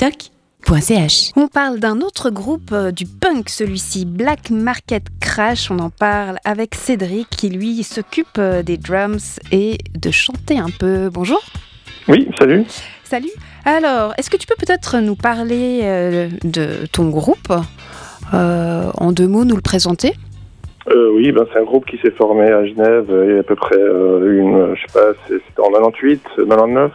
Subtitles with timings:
[0.00, 1.32] radiovostok.ch.
[1.36, 5.70] On parle d'un autre groupe euh, du punk, celui-ci, Black Market Crash.
[5.70, 10.68] On en parle avec Cédric qui, lui, s'occupe euh, des drums et de chanter un
[10.78, 11.08] peu.
[11.12, 11.40] Bonjour.
[12.08, 12.64] Oui, salut.
[13.04, 13.30] Salut.
[13.64, 17.52] Alors, est-ce que tu peux peut-être nous parler euh, de ton groupe?
[18.32, 20.12] Euh, En deux mots, nous le présenter
[20.88, 23.40] Euh, oui, ben, c'est un groupe qui s'est formé à Genève euh, il y a
[23.40, 26.92] à peu près euh, une, je sais pas, c'est- c'était en 98, 99.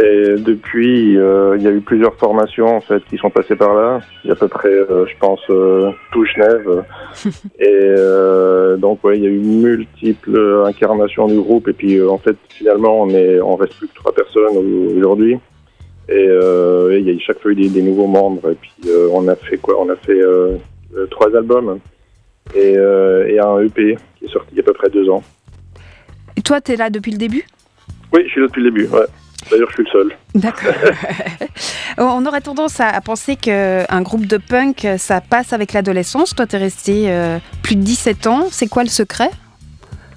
[0.00, 3.74] Et depuis, euh, il y a eu plusieurs formations en fait qui sont passées par
[3.74, 4.00] là.
[4.24, 6.84] Il y a à peu près, euh, je pense, euh, tout Genève.
[7.60, 11.68] et euh, donc ouais, il y a eu multiples incarnations du groupe.
[11.68, 15.38] Et puis en fait, finalement, on est, on reste plus que trois personnes au- aujourd'hui.
[16.08, 18.50] Et et il y a chaque fois eu des, des nouveaux membres.
[18.50, 18.72] Et puis
[19.12, 19.80] on a fait quoi?
[19.80, 20.20] On a fait
[21.10, 21.78] trois albums
[22.54, 25.22] et, et un EP qui est sorti il y a à peu près deux ans.
[26.36, 27.44] Et toi, tu es là depuis le début?
[28.12, 28.86] Oui, je suis là depuis le début.
[28.88, 29.06] Ouais.
[29.50, 30.12] D'ailleurs, je suis le seul.
[30.34, 30.72] D'accord.
[31.98, 36.34] On aurait tendance à, à penser qu'un groupe de punk, ça passe avec l'adolescence.
[36.34, 38.46] Toi, tu es resté euh, plus de 17 ans.
[38.50, 39.30] C'est quoi le secret?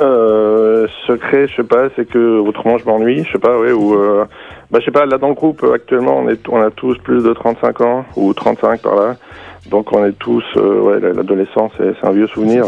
[0.00, 3.94] Euh, secret, je sais pas, c'est que autrement je m'ennuie, je sais pas, ouais, ou
[3.94, 4.24] euh,
[4.70, 7.22] bah je sais pas, là dans le groupe actuellement on est on a tous plus
[7.22, 9.16] de 35 ans ou 35 par là,
[9.68, 12.64] donc on est tous euh, ouais la- l'adolescence c'est un vieux souvenir.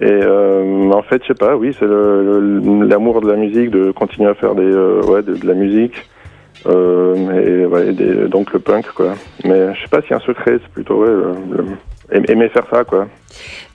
[0.00, 3.70] Et euh, en fait je sais pas, oui c'est le- le- l'amour de la musique,
[3.70, 5.94] de continuer à faire des euh, ouais de, de la musique,
[6.66, 7.14] euh,
[7.62, 9.14] et ouais des- donc le punk quoi.
[9.44, 12.48] Mais je sais pas s'il y a un secret, c'est plutôt ouais le- le- aimer
[12.48, 13.08] faire ça quoi.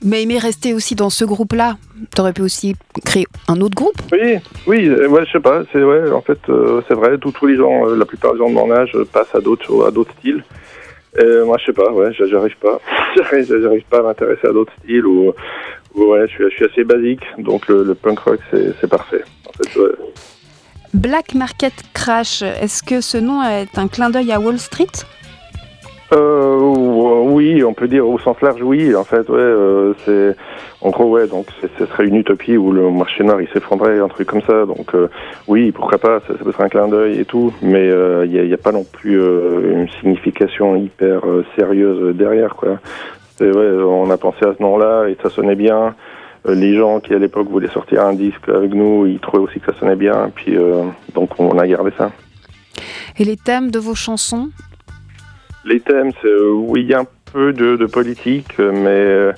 [0.03, 1.75] Mais aimer rester aussi dans ce groupe-là.
[2.15, 3.95] Tu aurais pu aussi créer un autre groupe?
[4.11, 7.31] Oui, oui, euh, ouais, je sais pas, c'est ouais, en fait, euh, c'est vrai, tous
[7.31, 9.85] tous les gens, euh, la plupart des gens de mon âge passent à d'autres choses-
[9.87, 10.43] à d'autres styles.
[11.15, 12.79] Et moi, je sais pas, ouais, j'a- j'arrive pas,
[13.31, 15.33] j'arrive pas à m'intéresser à d'autres styles ou, ou
[15.95, 19.23] ouais, je suis, je suis assez basique, donc le, le punk rock, c'est parfait.
[19.47, 19.91] En fait, ouais.
[20.93, 24.85] Black Market Crash, est-ce que ce nom est un clin d'œil à Wall Street?
[26.13, 28.95] Euh, oui, on peut dire au sens large, oui.
[28.95, 30.35] En fait, ouais, euh, c'est
[30.81, 31.25] en gros, ouais.
[31.27, 31.47] Donc,
[31.79, 34.67] ce serait une utopie où le marché noir il s'effondrait, un truc comme ça.
[34.67, 35.07] Donc, euh,
[35.47, 38.51] oui, pourquoi pas Ça, ça peut être un clin d'œil et tout, mais il n'y
[38.51, 42.77] a, a pas non plus euh, une signification hyper euh, sérieuse derrière, quoi.
[43.39, 45.95] Ouais, on a pensé à ce nom-là et ça sonnait bien.
[46.47, 49.59] Euh, Les gens qui à l'époque voulaient sortir un disque avec nous, ils trouvaient aussi
[49.59, 50.31] que ça sonnait bien.
[50.33, 50.83] Puis euh,
[51.13, 52.11] donc, on a gardé ça.
[53.17, 54.49] Et les thèmes de vos chansons?
[55.65, 59.31] Les thèmes, c'est euh, oui, il y a un peu de, de politique, mais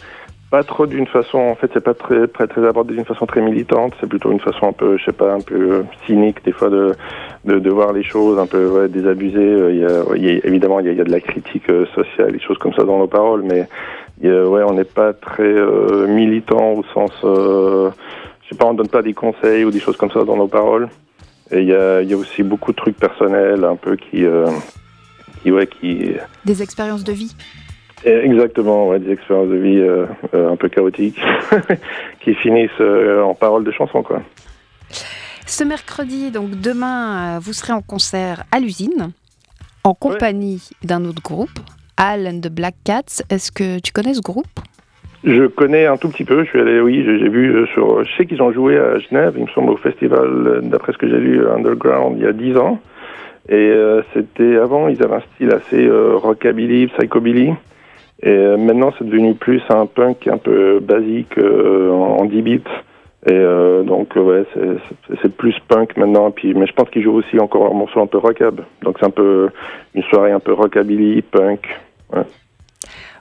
[0.51, 1.37] pas trop d'une façon.
[1.39, 3.93] En fait, c'est pas très, très, très abordé d'une façon très militante.
[3.99, 6.69] C'est plutôt une façon un peu, je sais pas, un peu euh, cynique des fois
[6.69, 6.93] de,
[7.45, 9.37] de, de voir les choses, un peu ouais, désabusé.
[9.39, 9.85] Euh, Il y
[10.27, 12.39] a, y a- évidemment, il y a, y a de la critique euh, sociale, des
[12.39, 13.67] choses comme ça dans nos paroles, mais
[14.23, 17.89] a- ouais, on n'est pas très euh, militant au sens, euh,
[18.43, 20.47] je sais pas, on donne pas des conseils ou des choses comme ça dans nos
[20.47, 20.87] paroles.
[21.51, 24.47] Et il y a, y a aussi beaucoup de trucs personnels, un peu qui, euh,
[25.43, 26.13] qui ouais, qui
[26.45, 27.35] Des expériences de vie
[28.05, 31.19] Exactement, ouais, des expériences de vie euh, euh, un peu chaotiques
[32.19, 34.21] qui finissent euh, en paroles de chansons, quoi.
[35.47, 39.11] Ce mercredi, donc demain, vous serez en concert à l'usine,
[39.83, 41.59] en compagnie d'un autre groupe,
[41.97, 43.23] Al and the Black Cats.
[43.29, 44.59] Est-ce que tu connais ce groupe?
[45.23, 46.43] Je connais un tout petit peu.
[46.43, 48.03] Je suis allé, oui, j'ai vu sur.
[48.03, 51.07] Je sais qu'ils ont joué à Genève, il me semble, au festival, d'après ce que
[51.07, 52.79] j'ai lu, Underground, il y a 10 ans.
[53.47, 57.53] Et euh, c'était avant, ils avaient un style assez euh, rockabilly, psychobilly.
[58.23, 62.41] Et euh, maintenant, c'est devenu plus un punk un peu basique euh, en, en 10
[62.41, 62.61] bits.
[63.27, 66.31] Et euh, donc, ouais, c'est- plus punk maintenant.
[66.31, 68.61] Puis, mais je pense qu'ils jouent aussi encore un morceau un peu rockab.
[68.83, 69.49] Donc, c'est un peu
[69.95, 71.67] une soirée un peu rockabilly, punk.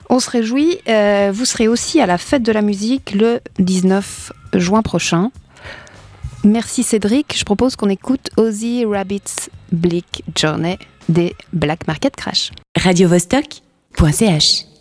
[0.09, 0.77] On se réjouit.
[0.87, 5.31] euh, vous serez aussi à la fête de la musique le 19 juin prochain.
[6.43, 7.35] Merci Cédric.
[7.35, 10.77] Je propose qu'on écoute Ozzy Rabbit's Bleak Journey
[11.09, 12.51] des Black Market Crash.
[12.77, 14.74] radiovostok.ch.